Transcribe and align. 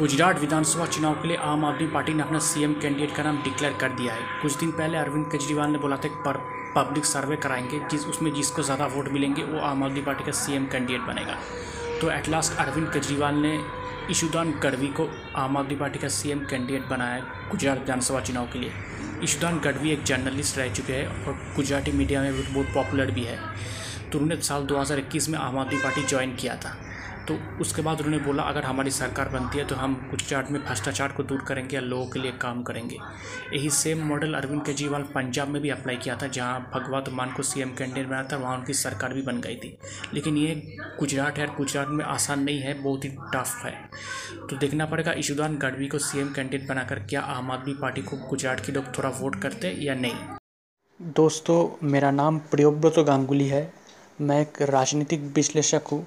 गुजरात 0.00 0.38
विधानसभा 0.40 0.84
चुनाव 0.86 1.14
के 1.14 1.28
लिए 1.28 1.36
आम 1.36 1.64
आदमी 1.64 1.86
पार्टी 1.86 2.12
ने 2.14 2.22
अपना 2.22 2.38
सीएम 2.38 2.74
कैंडिडेट 2.74 3.14
का 3.16 3.22
नाम 3.22 3.42
डिक्लेयर 3.42 3.72
कर 3.72 3.88
दिया 3.88 4.14
है। 4.14 4.20
कुछ 4.42 4.56
दिन 4.58 4.70
पहले 4.70 4.98
अरविंद 4.98 5.26
केजरीवाल 5.26 5.70
ने 5.70 5.78
बोला 5.78 5.96
था 5.96 6.08
कि 6.08 6.22
पर 6.24 6.36
पब्लिक 6.76 7.04
सर्वे 7.04 7.36
कराएँगे, 7.36 7.80
जिस, 7.90 8.06
उसमें 8.06 8.32
जिसको 8.34 8.62
ज़्यादा 8.62 8.86
वोट 8.86 9.08
मिलेंगे, 9.08 9.42
वो 9.42 9.58
आम 9.58 9.84
आदमी 9.84 10.02
पार्टी 10.02 10.24
का 10.24 10.32
सीएम 10.32 10.66
कैंडिडेट 10.66 11.00
बनेगा। 11.00 11.36
तो 12.00 12.10
एट 12.10 12.28
लास्ट 12.28 12.58
अरविंद 12.58 12.88
केजरीवाल 12.92 13.34
ने 13.34 13.52
ईशुदान 14.10 14.52
गढ़वी 14.52 14.88
को 14.88 15.08
आम 15.36 15.56
आदमी 15.56 15.76
पार्टी 15.76 15.98
का 15.98 16.08
सीएम 16.08 16.38
कैंडिडेट 16.38 16.88
बनाया 16.88 17.14
है 17.14 17.50
गुजरात 17.50 17.78
विधानसभा 17.78 18.20
चुनाव 18.20 18.46
के 18.46 18.58
लिए। 18.58 18.72
ईशुदान 19.22 19.58
गढ़वी 19.58 19.90
एक 19.90 20.04
जर्नलिस्ट 20.04 20.58
रह 20.58 20.72
चुके 20.72 20.92
हैं 20.92 21.26
और 21.26 21.38
गुजराती 21.56 21.92
मीडिया 21.92 22.22
में 22.22 22.54
बहुत 22.54 22.74
पॉपुलर 22.74 23.10
भी 23.10 23.24
है। 23.24 23.38
तो 24.12 24.18
उन्होंने 24.18 24.42
साल 24.42 24.62
2021 24.62 25.28
में 25.28 25.38
आम 25.38 25.58
आदमी 25.58 25.80
पार्टी 25.80 26.02
ज्वाइन 26.02 26.34
किया 26.36 26.56
था। 26.56 26.76
तो 27.28 27.34
उसके 27.60 27.82
बाद 27.82 28.00
उन्होंने 28.00 28.18
बोला, 28.24 28.42
अगर 28.42 28.64
हमारी 28.64 28.90
सरकार 28.90 29.28
बनती 29.28 29.58
है 29.58 29.64
तो 29.64 29.74
हम 29.74 29.94
गुजरात 30.10 30.50
में 30.50 30.60
भ्रष्टाचार 30.62 31.12
को 31.12 31.22
दूर 31.22 31.42
करेंगे 31.48 31.76
या 31.76 31.82
लोगों 31.82 32.06
के 32.06 32.18
लिए 32.18 32.32
काम 32.32 32.62
करेंगे। 32.62 32.96
यही 33.54 33.70
सेम 33.70 34.02
मॉडल 34.04 34.34
अरविंद 34.34 34.64
केजरीवाल 34.66 35.02
पंजाब 35.14 35.48
में 35.48 35.60
भी 35.62 35.70
अप्लाई 35.70 35.96
किया 35.96 36.16
था, 36.16 36.26
जहाँ 36.26 36.60
भगवत 36.74 37.08
मान 37.08 37.32
को 37.32 37.42
सीएम 37.42 37.74
कैंडिडेट 37.74 38.06
बनाया 38.06 38.28
था, 38.32 38.36
वहाँ 38.36 38.56
उनकी 38.58 38.74
सरकार 38.74 39.14
भी 39.14 39.22
बन 39.22 39.40
गई 39.40 39.56
थी। 39.56 39.76
लेकिन 40.14 40.36
ये 40.36 40.54
गुजरात 40.98 41.38
है 41.38 41.46
गुजरात 41.56 41.88
में 41.88 42.04
आसान 42.04 42.42
नहीं 42.42 42.58
है, 42.58 42.74
बहुत 42.82 43.04
ही 43.04 43.10
टफ 43.34 43.62
है। 43.64 43.74
तो 44.50 44.56
देखना 44.56 44.86
पड़ेगा 44.86 45.12
ईशुदान 45.18 45.56
गढ़वी 45.58 45.88
को 45.88 45.98
सीएम 46.00 46.32
कैंडिडेट 46.32 46.68
बनाकर 46.68 46.98
क्या 47.00 47.20
आम 47.20 47.50
आदमी 47.50 47.74
पार्टी 47.74 48.02
को 48.02 48.16
गुजरात 48.28 48.64
के 48.66 48.72
लोग 48.72 48.96
थोड़ा 48.98 49.08
वोट 49.10 49.40
करते 49.42 49.76
या 49.80 49.94
नहीं? 49.94 50.14
दोस्तों, 51.00 51.86
मेरा 51.88 52.10
नाम 52.10 52.38
प्रियोव्रत 52.50 52.98
गांगुली 52.98 53.46
है। 53.48 53.62
मैं 54.20 54.40
एक 54.40 54.62
राजनीतिक 54.62 55.20
विश्लेषक 55.36 55.82
हूँ। 55.92 56.06